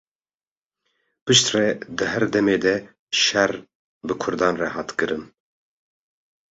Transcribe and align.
Piştre, 1.25 1.61
di 1.97 2.05
her 2.11 2.23
demê 2.33 2.57
de 2.63 2.75
şer 3.23 3.51
bi 4.05 4.13
kurdan 4.21 4.55
rê 4.61 4.69
hat 4.75 4.89
kirin. 4.97 5.23